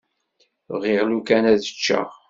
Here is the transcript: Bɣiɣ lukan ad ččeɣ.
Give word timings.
Bɣiɣ 0.71 1.03
lukan 1.11 1.43
ad 1.51 1.61
ččeɣ. 1.73 2.09